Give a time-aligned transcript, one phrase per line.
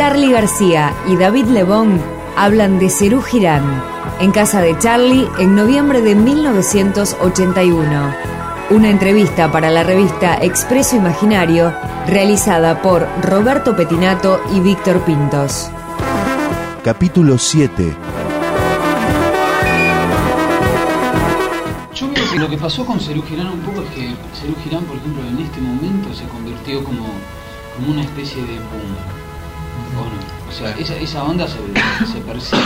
[0.00, 2.00] Charlie García y David Lebón
[2.34, 3.84] hablan de Cerú Girán
[4.18, 8.14] en casa de Charlie en noviembre de 1981.
[8.70, 11.74] Una entrevista para la revista Expreso Imaginario
[12.06, 15.70] realizada por Roberto Petinato y Víctor Pintos.
[16.82, 17.94] Capítulo 7
[21.94, 24.84] Yo creo que lo que pasó con Cerú Girán un poco es que Cerú Girán,
[24.84, 27.04] por ejemplo, en este momento se convirtió como,
[27.76, 29.19] como una especie de boom.
[29.98, 30.50] ¿O no?
[30.50, 31.58] O sea, esa, esa onda se,
[32.12, 32.62] se percibe.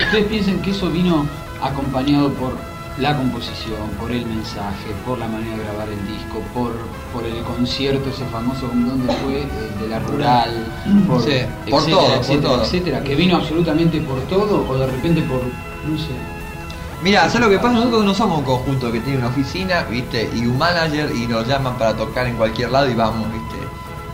[0.00, 1.26] Ustedes piensan que eso vino
[1.62, 2.52] acompañado por
[2.98, 6.72] la composición, por el mensaje, por la manera de grabar el disco, por,
[7.12, 9.42] por el concierto ese famoso, ¿dónde fue?
[9.42, 10.50] El de la rural,
[11.08, 12.62] por, Sí, por etcétera, todo, por etcétera, todo.
[12.62, 16.10] etcétera, que vino absolutamente por todo o de repente por, no sé.
[17.02, 17.74] Mira, ¿sabes lo que pasa?
[17.74, 20.30] Nosotros no somos un conjunto que tiene una oficina, ¿viste?
[20.32, 23.43] Y un manager y nos llaman para tocar en cualquier lado y vamos, ¿viste?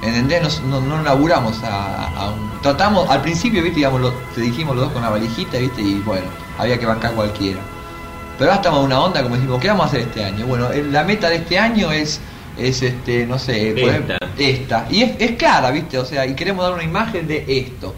[0.02, 0.62] ¿Entendés?
[0.62, 2.50] No, no laburamos a, a un...
[2.62, 3.76] Tratamos, al principio, ¿viste?
[3.76, 5.82] Digamos, lo, te dijimos los dos con la valijita, ¿viste?
[5.82, 6.26] Y bueno,
[6.58, 7.60] había que bancar cualquiera.
[8.38, 10.46] Pero ahora estamos en una onda como decimos, ¿qué vamos a hacer este año?
[10.46, 12.18] Bueno, la meta de este año es,
[12.56, 14.86] es este, no sé, poder- esta.
[14.90, 15.98] Y es, es clara, ¿viste?
[15.98, 17.94] O sea, y queremos dar una imagen de esto.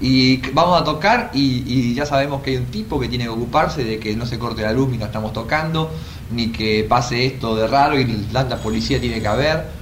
[0.00, 3.30] Y vamos a tocar y, y ya sabemos que hay un tipo que tiene que
[3.30, 5.90] ocuparse de que no se corte la luz mientras estamos tocando,
[6.30, 9.77] ni que pase esto de raro y tanta policía tiene que haber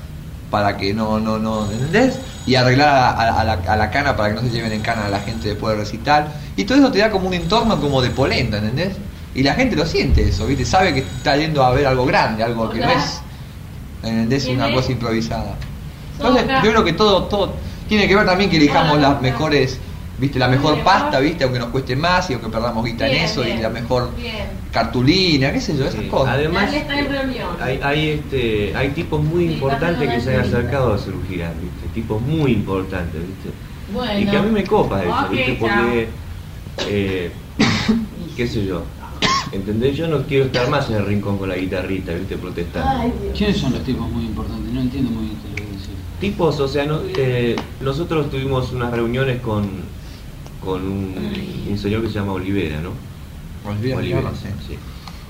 [0.51, 2.21] para que no, no, no, ¿entendés?
[2.47, 4.81] Y arreglar a, a- a la, a la cana para que no se lleven en
[4.83, 6.33] cana a la gente después de recital.
[6.57, 8.97] Y todo eso te da como un entorno como de polenta, ¿entendés?
[9.35, 10.65] Y la gente lo siente eso, ¿viste?
[10.65, 13.23] Sabe que está yendo a ver algo grande, algo que no es,
[14.03, 14.47] ¿entendés?
[14.47, 15.57] Una cosa improvisada.
[16.19, 17.53] Entonces, yo creo que todo, todo
[17.89, 19.81] tiene que ver también que elijamos las mejores,
[20.19, 23.25] viste, la mejor pasta, viste, aunque nos cueste más y aunque perdamos guita en Bien,
[23.25, 24.69] eso y la mejor bien.
[24.71, 26.35] cartulina, qué sé yo, esas Sí, cosas.
[26.35, 27.47] Además, Dale, está en reunión.
[27.61, 30.93] hay, hay, este, hay tipos muy Sí, importantes que se han pásenlo a la acercado
[30.95, 31.87] a cirugía, ¿viste?
[31.89, 33.51] Tipos muy importantes, ¿viste?
[33.93, 34.21] Bueno.
[34.21, 35.53] Y que a mí me copa eso, ¿viste?
[35.61, 36.09] Porque,
[36.89, 37.33] eh,
[38.37, 38.83] qué sé yo,
[39.53, 39.97] ¿entendés?
[39.97, 42.37] Yo no quiero estar más en el rincón con la guitarrita, ¿viste?
[42.37, 43.15] Protestando.
[43.37, 44.73] ¿Quiénes son los tipos muy importantes?
[44.73, 45.89] No entiendo muy bien lo que decís.
[46.19, 49.96] Tipos, o sea, no- eh, nosotros tuvimos unas reuniones con,
[50.67, 51.15] con un,
[51.71, 52.91] un señor que se llama Olivera, ¿no?
[53.71, 54.49] Olivera, mirarlo, sí.
[54.69, 54.75] sí.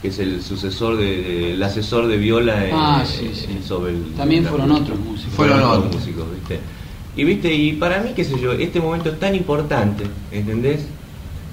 [0.02, 3.47] Que es el sucesor de, de- el asesor de viola en- Ah, sí, en- sí.
[3.64, 5.34] sobre el- También la- fueron otros músicos.
[5.34, 5.94] Fueron otros otros.
[5.97, 6.58] músicos, ¿viste?
[7.16, 10.86] Y viste, y para mí, qué sé yo, este momento es tan importante, ¿entendés?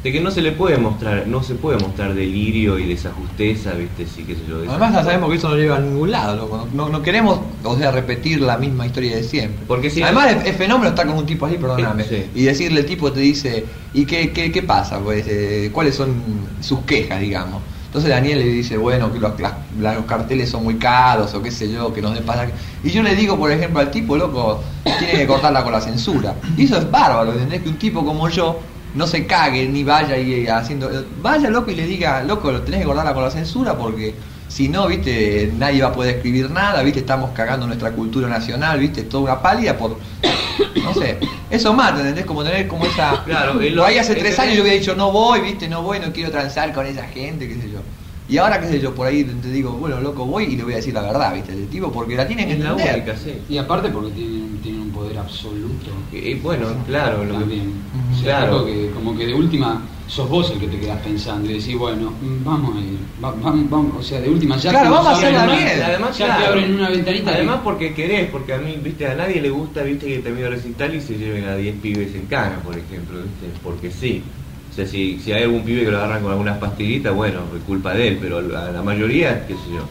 [0.04, 4.06] De que no se le puede mostrar, no se puede mostrar delirio y desajusteza, ¿viste?
[4.06, 4.58] Sí, qué sé yo.
[4.70, 6.68] Además ya sabemos que eso no lleva a ningún lado, loco.
[6.74, 9.64] No, no queremos, o sea, repetir la misma historia de siempre.
[9.66, 12.26] Porque si- Además es, es fenómeno estar con un tipo así, perdóname, Sí.
[12.36, 15.00] y decirle el tipo te dice, ¿y qué, qué, qué pasa?
[15.00, 16.14] Pues, eh, ¿cuáles son
[16.60, 17.62] sus quejas, digamos?
[17.86, 21.42] Entonces Daniel le dice, bueno, que los, las- la- los carteles son muy caros o
[21.42, 22.52] qué sé yo, que nos den pasaje.
[22.84, 24.62] Y yo le digo, por ejemplo, al tipo, loco,
[25.00, 26.36] tiene que cortarla con la censura.
[26.58, 27.62] Y eso es bárbaro, ¿entendés?
[27.62, 28.60] Que un tipo como yo
[28.96, 30.90] no se cague ni vaya y haciendo...
[31.22, 34.14] Vaya, loco, y le diga, loco, tenés que cortarla con la censura porque
[34.48, 38.80] si no, viste, nadie va a poder escribir nada, viste, estamos cagando nuestra cultura nacional,
[38.80, 39.98] viste, toda una pálida por...
[40.84, 41.18] No sé,
[41.50, 42.26] eso mata, ¿entendés?
[42.26, 43.24] Como tener como esa...
[43.26, 45.82] Claro, lo lo- ahí hace es tres años yo hubiera dicho, no voy, viste, no
[45.82, 47.80] voy, no quiero transar con esa gente, qué sé yo.
[48.30, 50.74] Y ahora, qué sé yo, por ahí te digo, bueno, loco, voy y le voy
[50.74, 53.42] a decir la verdad, viste, el tipo, porque la tienen que la única, sí.
[53.50, 54.43] Y aparte porque
[55.04, 55.92] poder absoluto.
[56.12, 57.74] Y, y bueno, claro, lo que- También.
[58.12, 58.66] O sea, Claro.
[58.66, 62.12] que, como que de última sos vos el que te quedas pensando y decís, bueno,
[62.22, 65.08] mm, vamos a ir, va- vamos, vamos, o sea, de última ya Claro, que vamos
[65.08, 65.82] a hacerla una- bien.
[65.84, 66.42] Además, ya claro.
[66.42, 67.32] te abren una ventanita.
[67.32, 70.46] que- Además porque querés, porque a mí, viste, a nadie le gusta, viste, que termine
[70.48, 74.22] el recital y se lleven a 10 pibes en cana, por ejemplo, viste, porque sí.
[74.72, 77.64] O sea, si, si hay algún pibe que lo agarran con algunas pastillitas, bueno, es
[77.64, 79.84] culpa de él, pero a la mayoría, qué sé yo,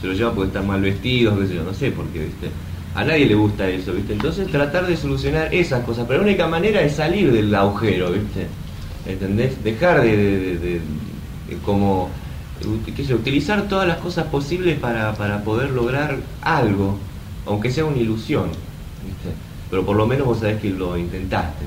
[0.00, 2.48] se lo llevan porque están mal vestidos, qué sé yo, no sé por qué, viste.
[2.94, 4.12] A nadie le gusta eso, viste.
[4.12, 8.46] Entonces tratar de solucionar esas cosas, pero la única manera es salir del agujero, viste.
[9.06, 9.62] ¿Entendés?
[9.64, 10.80] Dejar de, de- de-
[11.64, 12.10] como
[12.96, 16.96] qué sé utilizar todas las cosas posibles para, para poder lograr algo,
[17.46, 18.44] aunque sea una ilusión,
[19.04, 19.30] ¿viste?
[19.68, 21.64] pero por lo menos vos sabés que lo intentaste.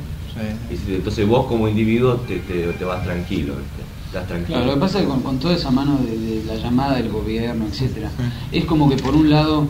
[0.69, 3.81] Y entonces vos como individuo te, te, te vas tranquilo, ¿viste?
[4.07, 4.57] Estás tranquilo.
[4.60, 6.95] Claro, lo que pasa es que con, con toda esa mano de, de la llamada
[6.98, 8.10] del gobierno, etcétera,
[8.51, 9.68] es como que por un lado,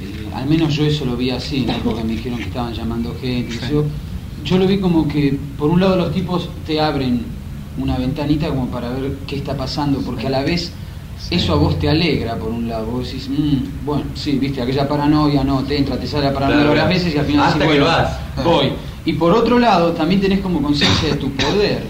[0.00, 1.74] eh, al menos yo eso lo vi así, ¿no?
[1.82, 3.84] porque me dijeron que estaban llamando gente, yo,
[4.44, 7.26] yo lo vi como que por un lado los tipos te abren
[7.76, 10.72] una ventanita como para ver qué está pasando, porque a la vez
[11.30, 14.88] eso a vos te alegra por un lado, vos decís, "Mm, bueno, sí, viste, aquella
[14.88, 17.58] paranoia, no, te entra, te sale la paranoia Claro, varias veces y al final Hasta
[17.58, 18.20] decís, que bueno, vas.
[18.44, 18.72] voy.
[19.04, 21.82] Y por otro lado, también tenés como conciencia de tu poder.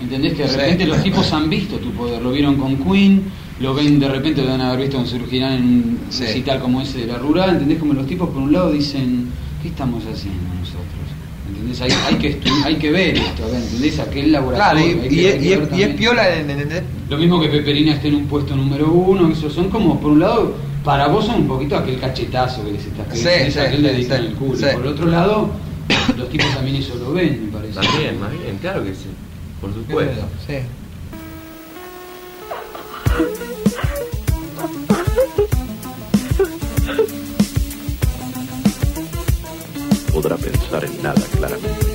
[0.00, 0.32] ¿Entendés?
[0.34, 0.56] Que de Sí.
[0.56, 4.40] repente los tipos han visto tu poder, lo vieron con Queen, lo ven de repente,
[4.40, 6.22] lo deben haber visto con Surgirán en un Sí.
[6.24, 7.78] recital como ese de la rural, ¿entendés?
[7.78, 9.28] Como los tipos por un lado dicen,
[9.62, 10.86] ¿qué estamos haciendo nosotros?
[11.48, 11.80] ¿Entendés?
[11.82, 13.98] Hay, hay, que hay que ver esto, ¿entendés?
[13.98, 14.86] Aquel Claro, laboratorio.
[14.86, 15.96] y, hay que- y es, que y ver es- y es también.
[15.96, 16.82] piola, ¿entendés?
[17.08, 20.20] Lo mismo que Peperina esté en un puesto número uno, eso son como, por un
[20.20, 20.54] lado,
[20.84, 24.04] para vos son un poquito aquel cachetazo que les estás Sí, pegando, sí, aquel sí,
[24.04, 24.56] sí, el culo.
[24.56, 24.64] sí.
[24.72, 25.50] Por otro lado,
[26.16, 27.74] los tipos también eso lo ven, me parece.
[27.78, 29.06] Más bien, más bien, claro que sí.
[29.60, 30.22] Por supuesto.
[30.46, 30.54] Sí.
[40.12, 41.90] Podrá pensar en nada claramente.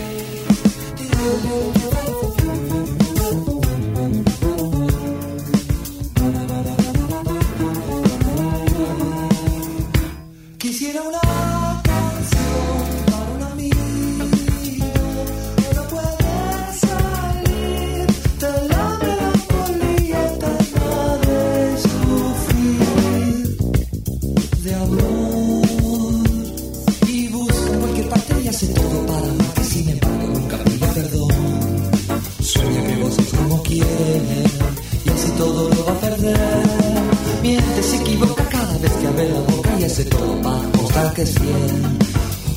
[40.95, 41.97] Para mostrar que es fiel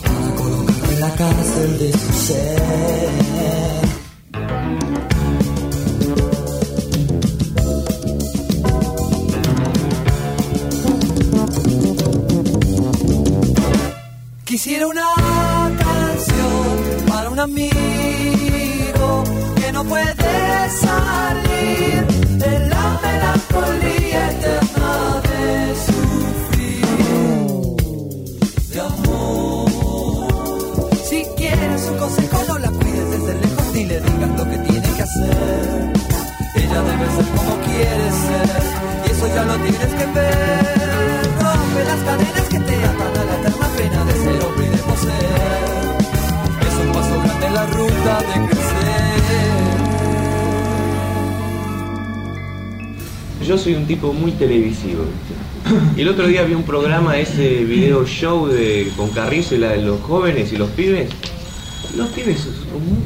[0.03, 3.88] para colocarme en la cárcel de su ser
[35.09, 35.93] hacer.
[36.55, 38.63] Ella debe ser como quiere ser
[39.07, 41.23] y eso ya lo tienes que ver.
[41.41, 44.79] Rompe las cadenas que te atan a la eterna pena de ser hombre y de
[44.79, 45.99] poseer.
[46.69, 48.69] Es un paso grande en la ruta de crecer.
[53.47, 55.05] Yo soy un tipo muy televisivo.
[55.97, 59.71] Y el otro día vi un programa, ese video show de, con Carrizo y la
[59.71, 61.11] de los jóvenes y los pibes.
[61.97, 62.47] Los pibes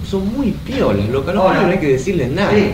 [0.09, 1.31] son, muy- piolas, loco.
[1.31, 2.51] A los pibes no hay que decirles nada.
[2.53, 2.73] Sí,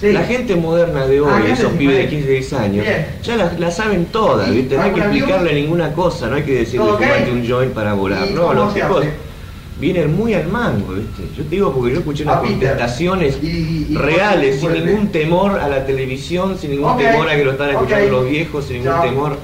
[0.00, 0.12] sí.
[0.12, 2.08] La gente moderna de hoy, Ah, ¿qué esos pibes de Ismael?
[2.10, 3.06] 15, 16 años, Bien.
[3.22, 4.76] ya la, la saben todas, ¿Y ¿viste?
[4.76, 7.02] No hay que explicarle ninguna cosa, no hay que decirle ¿Todo ok?
[7.02, 8.26] fumate un joint para volar.
[8.28, 9.10] ¿Y No, los hace?
[9.80, 11.22] vienen muy al mango, ¿viste?
[11.36, 15.58] Yo te digo porque yo escuché unas contestaciones Y- y- y reales, sin ningún temor
[15.58, 18.92] a la televisión, sin ningún temor a que lo están escuchando los viejos, sin ningún
[18.92, 19.02] Chao.
[19.04, 19.38] temor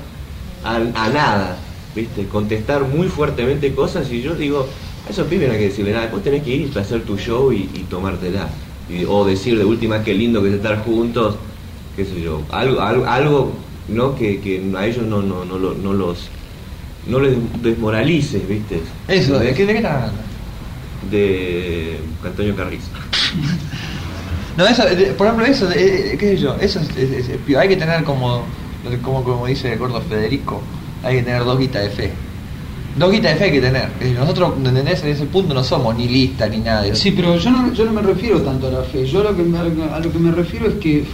[0.65, 1.57] a, a nada,
[1.97, 2.27] ¿viste?
[2.27, 4.69] Contestar muy fuertemente cosas y yo digo,
[5.11, 7.53] esos pibes no hay que decirle nada, después tenés que ir a hacer tu show
[7.53, 8.49] y, y tomártela.
[8.89, 11.37] Y- o decir de última qué lindo que es estar juntos,
[11.97, 13.53] qué sé yo, algo, algo, algo
[13.89, 14.15] ¿no?
[14.17, 16.29] Que, que a ellos no, no, no, lo- no los
[17.07, 18.81] no les desmoralices, ¿viste?
[19.09, 20.21] Eso, ¿de qué, de qué están hablando?
[21.11, 22.89] de Antonio Carrizo.
[24.57, 27.77] No, eso, de- por ejemplo, eso, de- eh, qué sé yo, eso es, hay que
[27.77, 28.45] tener como,
[29.03, 30.61] como, como dice el gordo Federico,
[31.05, 32.11] hay que tener dos guitas de fe.
[32.97, 33.89] Dos guitas de fe hay que tener.
[34.19, 35.03] Nosotros, ¿entendés?
[35.03, 36.95] En ese punto no somos ni listas ni nada de.
[36.97, 39.07] Sí, pero yo no, yo no me refiero tanto a la fe.
[39.07, 41.05] Yo lo que me- a lo que me refiero es que.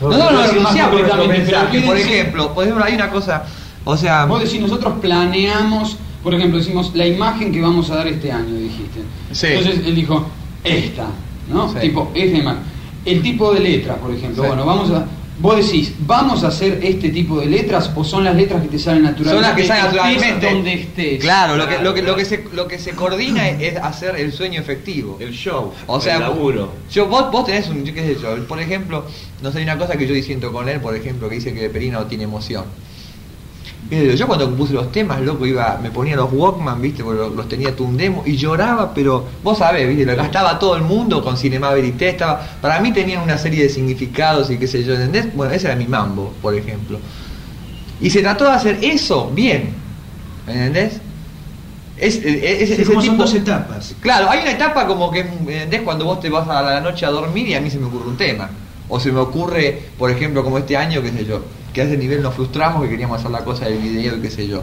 [0.00, 1.80] No, no, no, a pero mensaje.
[1.82, 3.44] Por ejemplo, por ejemplo, hay una cosa,
[3.84, 8.06] o sea, Vos decís, nosotros planeamos, por ejemplo, decimos la imagen que vamos a dar
[8.06, 9.00] este año, dijiste.
[9.32, 9.46] Sí.
[9.48, 10.26] Entonces él dijo,
[10.62, 11.06] esta,
[11.52, 11.72] ¿no?
[11.72, 11.78] Sí.
[11.80, 12.60] Tipo, esta imagen.
[13.04, 14.42] El tipo de letras, por ejemplo.
[14.42, 14.48] Sí.
[14.48, 15.04] Bueno, vamos a.
[15.40, 18.78] Vos decís, ¿vamos a hacer este tipo de letras o son las letras que te
[18.78, 19.32] salen naturalmente?
[19.34, 20.50] son las que salen naturalmente.
[20.50, 21.20] donde estés.
[21.20, 24.32] Claro, lo que, lo que, lo que, se, lo que se coordina es hacer el
[24.32, 25.16] sueño efectivo.
[25.20, 26.72] El show, O sea, el laburo.
[26.90, 29.06] Yo, vos, vos tenés un, qué sé yo, por ejemplo,
[29.40, 31.70] no sé, hay una cosa que yo diciendo con él, por ejemplo, que dice que
[31.70, 32.64] Perina no tiene emoción.
[33.90, 37.48] Yo cuando puse los temas, loco, iba, me ponía los Walkman, viste, porque los, los
[37.48, 41.38] tenía un demo y lloraba, pero vos sabés, viste, lo gastaba todo el mundo con
[41.38, 45.32] Cinema Verité, estaba, para mí tenían una serie de significados y qué sé yo, ¿entendés?
[45.34, 47.00] Bueno, ese era mi mambo, por ejemplo.
[48.00, 49.84] Y se trató de hacer eso bien,
[50.46, 51.02] ¿me ¿entendés?
[51.96, 53.96] Es, es- es- Sí, ese como son dos etapas.
[54.00, 55.82] Claro, hay una etapa como que, ¿entendés?
[55.82, 58.08] Cuando vos te vas a la noche a dormir y a mí se me ocurre
[58.08, 58.50] un tema.
[58.88, 61.96] O se me ocurre, por ejemplo, como este año, qué sé yo, que a ese
[61.96, 64.62] nivel nos frustramos que queríamos hacer la cosa del video y qué sé yo.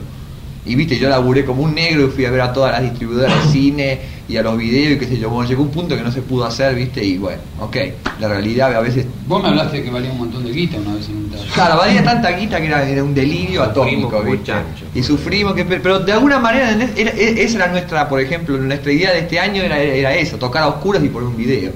[0.67, 3.45] Y viste, yo laburé como un negro y fui a ver a todas las distribuidoras
[3.45, 5.29] de cine y a los videos y qué sé yo.
[5.29, 7.77] Bueno, llegó un punto que no se pudo hacer, viste, y bueno, ok.
[8.19, 9.05] La realidad a veces.
[9.27, 11.45] Vos me hablaste de que valía un montón de guita una vez en un taller.
[11.53, 14.53] Claro, valía tanta guita que era, era un delirio atómico, ¿viste?
[14.95, 16.71] Y sufrimos, que, pero de alguna manera.
[16.71, 20.37] Era- e- esa era nuestra, por ejemplo, nuestra idea de este año era, era eso,
[20.37, 21.73] tocar a oscuras y poner un video.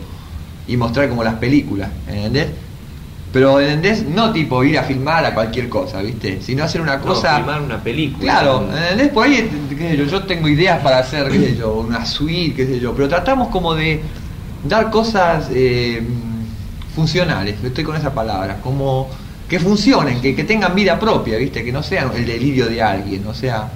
[0.68, 2.48] Y mostrar como las películas, ¿entendés?
[3.32, 4.06] Pero ¿entendés?
[4.08, 6.42] No tipo ir a filmar a cualquier cosa, ¿viste?
[6.42, 7.38] Sino hacer una No, cosa.
[7.38, 8.24] filmar una película.
[8.24, 9.10] Claro, ¿entendés?
[9.10, 12.56] Por ahí, qué sé yo, yo tengo ideas para hacer, qué sé yo, una suite,
[12.56, 14.02] qué sé yo, pero tratamos como de
[14.64, 16.02] dar cosas eh,
[16.96, 19.10] funcionales, estoy con esa palabra, como
[19.48, 21.64] que funcionen, que, que tengan vida propia, ¿viste?
[21.64, 23.70] Que no sean el delirio de alguien, o sea,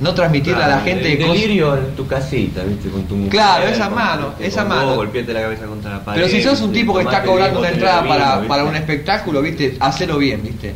[0.00, 2.88] no transmitirle a la gente el cosas- delirio en tu casita, ¿viste?
[2.88, 3.30] Con tu mujer.
[3.30, 4.94] Claro, esa con- mano, con esa mano.
[4.96, 6.22] Golpeate la cabeza contra la pared.
[6.22, 9.76] Pero si sos un tipo que está cobrando una entrada para, para un espectáculo, ¿viste?
[9.80, 10.74] Hacelo bien, ¿viste?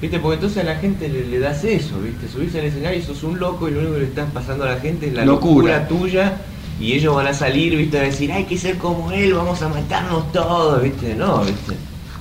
[0.00, 0.18] ¿Viste?
[0.18, 2.26] Porque entonces a la gente le, le das eso, ¿viste?
[2.28, 4.70] Subís al escenario y sos un loco y lo único que le estás pasando a
[4.70, 5.78] la gente es la Locura.
[5.78, 6.32] locura, tuya
[6.80, 7.98] y ellos van a salir, ¿viste?
[8.00, 11.14] A decir, hay que ser como él, vamos a matarnos todos, ¿viste?
[11.14, 11.74] No, ¿viste?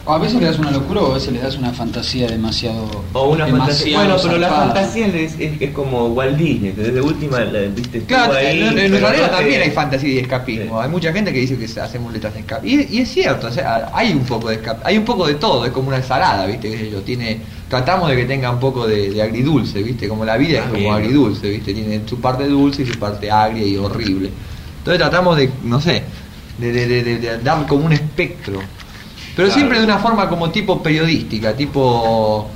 [0.04, 2.90] O a veces le das una locura o a veces le das una fantasía demasiado.
[3.14, 3.98] O una fantasía.
[4.00, 8.02] Bueno, pero la fantasía es, es- es como Walt Disney, desde última, la- ¿viste?
[8.02, 10.64] Claro, ahí, en, en realidad no te- también hay fantasía y escapismo.
[10.80, 10.84] Sí.
[10.86, 12.68] Hay mucha gente que dice que se hacemos letras de escape.
[12.68, 15.36] Y, y es cierto, o sea, hay un poco de escape, hay un poco de
[15.36, 16.72] todo, es como una ensalada, ¿viste?
[16.72, 17.40] Qué sé yo, tiene,
[17.70, 20.08] tratamos de que tenga un poco de, de agridulce, ¿viste?
[20.08, 20.94] Como la vida es Ah, como bien.
[20.96, 21.76] agridulce, ¿viste?
[21.76, 24.32] Tiene su parte dulce y su parte agria y horrible.
[24.80, 26.02] Entonces tratamos de, no sé,
[26.58, 28.60] de, de- de- de- de dar como un espectro.
[29.36, 29.54] Pero Claro.
[29.54, 32.50] siempre de una forma como tipo periodística, tipo...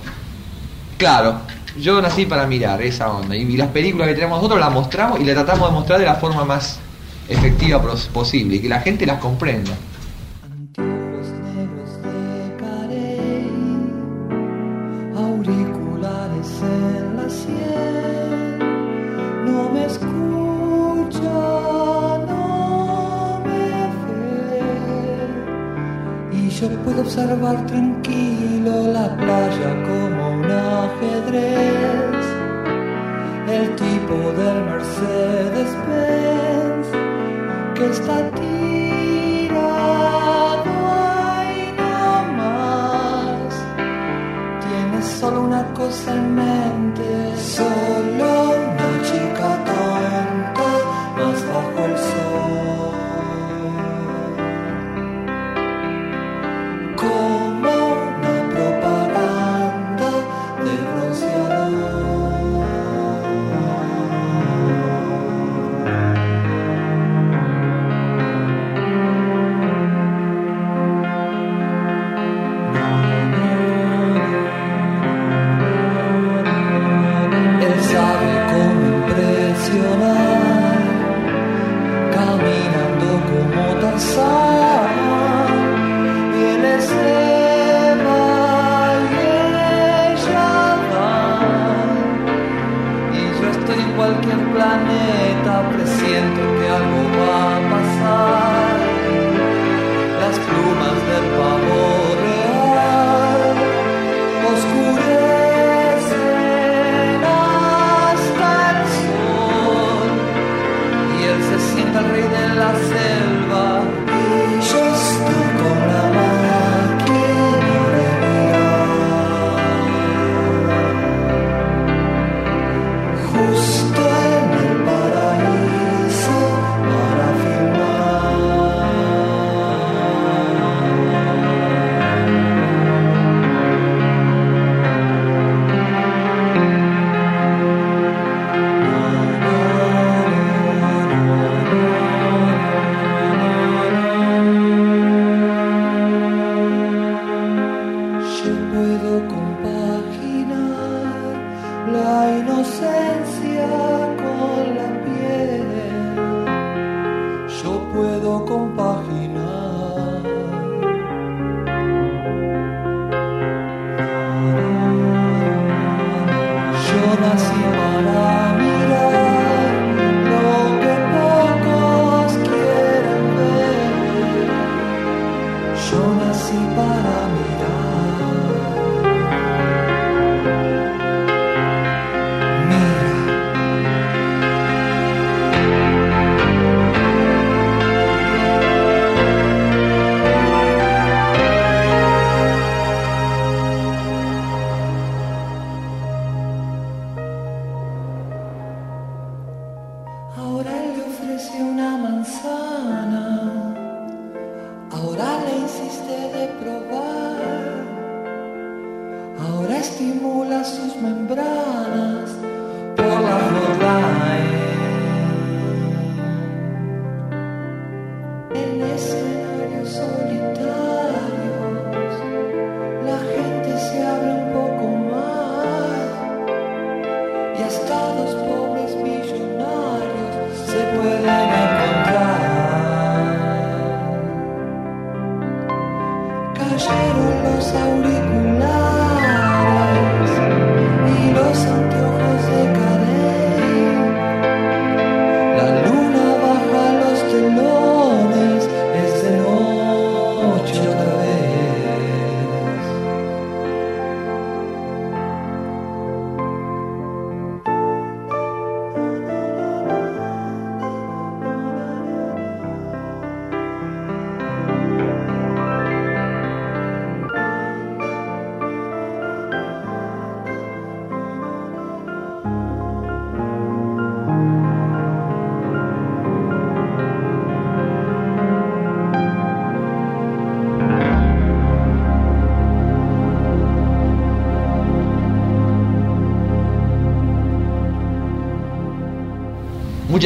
[0.98, 1.42] Claro,
[1.80, 3.36] yo nací para mirar esa onda.
[3.36, 6.16] Y, las películas que tenemos nosotros las mostramos y las tratamos de mostrar de la
[6.16, 6.80] forma más
[7.28, 7.82] efectiva
[8.14, 9.72] posible y que la gente las comprenda.
[10.44, 13.50] Anteojos negros de carey,
[27.00, 32.26] observar tranquilo la playa como un ajedrez,
[33.48, 36.88] el tipo del Mercedes-Benz
[37.76, 38.32] que está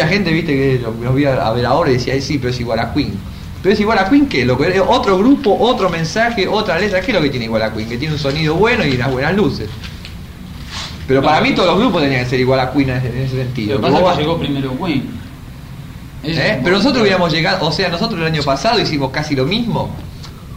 [0.03, 2.38] Mucha gente, viste, que lo- los vi a a ver ahora y decía, "Ay, sí,
[2.38, 3.13] pero es igual a Queen.
[3.62, 7.12] Pero es igual a Queen que lo que otro grupo, otro mensaje, otra letra, ¿qué
[7.12, 7.89] es lo que tiene igual a Queen?
[7.89, 9.70] Que tiene un sonido bueno y unas buenas luces.
[11.08, 13.18] Pero para mí todos los grupos tenían que ser igual a Queen en ese, en
[13.18, 13.77] ese Lo sentido.
[13.77, 15.03] que pasa que llegó primero Queen.
[16.24, 16.60] ¿Eh?
[16.63, 19.89] Pero nosotros hubiéramos llegado, o sea, nosotros el año pasado hicimos casi lo mismo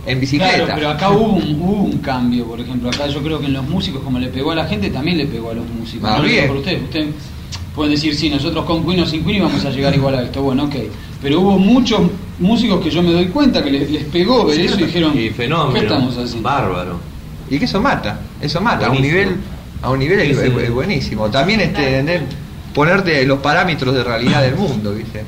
[0.07, 0.55] en bicicleta.
[0.57, 2.89] Claro, pero acá hubo un, hubo un cambio, por ejemplo.
[2.91, 5.27] Acá yo creo que en los músicos, como le pegó a la gente, también le
[5.27, 6.09] pegó a los músicos.
[6.11, 6.47] Ah, no lo bien.
[6.49, 6.57] por.
[6.59, 6.81] Ustedes
[7.75, 10.43] pueden decir, sí, nosotros con Queen o sin Queen íbamos a llegar igual a esto.
[10.43, 10.75] Bueno, ok.
[11.23, 12.01] Pero hubo muchos
[12.39, 15.31] músicos que yo me doy cuenta que les, les pegó ver eso y dijeron, Y
[15.31, 15.73] fenómeno.
[15.75, 16.43] ¿qué estamos haciendo?
[16.49, 17.01] Bárbaro.
[17.51, 19.37] Y que eso mata, eso mata, a un nivel,
[19.83, 21.31] a un nivel es, Ese- es- es buenísimo.
[21.31, 22.23] También este, ¿entendés?
[22.75, 25.23] ponerte los parámetros de realidad del mundo, ¿viste?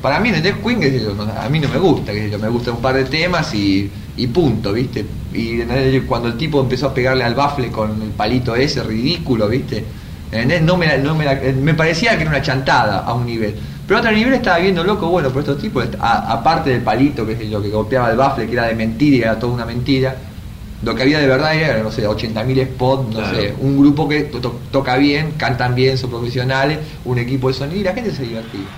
[0.00, 0.54] Para mí, ¿entendés?
[0.64, 2.80] Queen, qué sé yo, a mí no me gusta, qué sé yo, me gusta un
[2.80, 5.04] par de temas y, y punto, ¿viste?
[5.34, 5.58] Y
[6.06, 9.84] cuando el tipo empezó a pegarle al bafle con el palito ese ridículo, ¿viste?
[10.32, 10.62] ¿Entendés?
[10.62, 13.54] No me, la- no me, la- me parecía que era una chantada a un nivel.
[13.86, 17.36] Pero a otro nivel estaba viendo loco, bueno, por estos tipos, aparte del palito, qué
[17.36, 20.16] sé yo, que golpeaba el bafle, que era de mentira y era toda una mentira,
[20.82, 23.36] lo que había de verdad era, no sé, 80.000 spots, no Claro.
[23.36, 27.54] sé, un grupo que to- to- toca bien, cantan bien, son profesionales, un equipo de
[27.54, 28.70] sonido y la gente se divertía.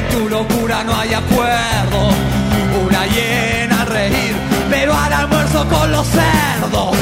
[0.00, 2.00] En tu locura no hay acuerdo.
[2.86, 4.34] Una hiena a reír,
[4.70, 6.96] pero al almuerzo con los cerdos.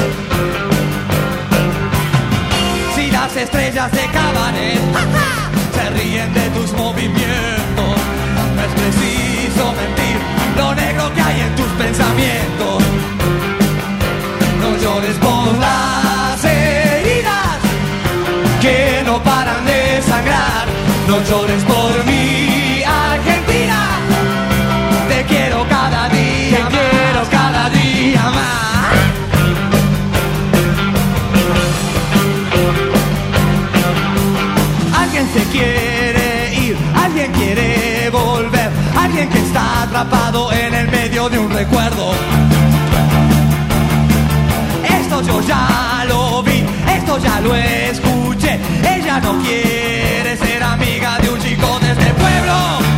[2.95, 4.81] Si las estrellas de cabaret
[5.75, 7.95] se ríen de tus movimientos,
[8.55, 10.17] no es preciso mentir
[10.57, 12.83] lo negro que hay en tus pensamientos.
[14.61, 17.57] No llores por las heridas
[18.61, 20.67] que no paran de sangrar.
[21.07, 22.48] No llores por mi
[39.89, 42.11] atrapado en el medio de un recuerdo.
[44.83, 46.63] Esto yo ya lo vi,
[46.95, 48.59] esto ya lo escuché.
[48.83, 52.88] Ella no quiere ser amiga de un chico de este pueblo.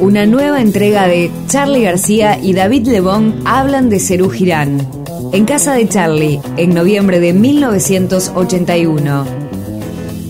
[0.00, 4.86] Una nueva entrega de Charlie García y David Lebón hablan de Cerú Girán.
[5.32, 9.24] En casa de Charlie, en noviembre de 1981.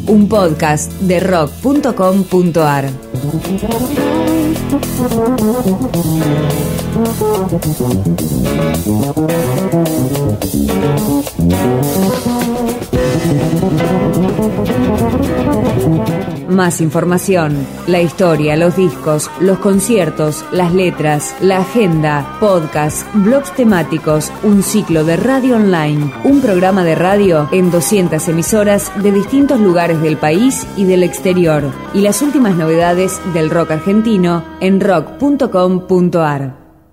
[0.07, 3.06] Un podcast de rock.com.ar.
[16.48, 24.33] Más información, la historia, los discos, los conciertos, las letras, la agenda, podcast, blogs temáticos,
[24.42, 30.00] un ciclo de radio online, un programa de radio en 200 emisoras de distintos lugares
[30.00, 36.56] del país y del exterior, y las últimas novedades del rock argentino en rock.com.ar.